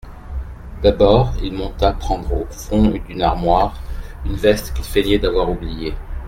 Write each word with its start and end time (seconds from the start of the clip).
D'abord, 0.81 1.35
il 1.43 1.53
monta 1.53 1.93
prendre 1.93 2.33
au 2.33 2.47
fond 2.47 2.87
d'une 2.89 3.21
armoire 3.21 3.79
une 4.25 4.33
veste 4.33 4.73
qu'il 4.73 4.83
feignait 4.83 5.19
d'avoir 5.19 5.47
oubliée. 5.51 5.93